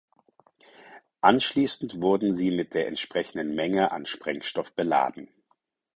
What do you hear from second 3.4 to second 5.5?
Menge an Sprengstoff beladen.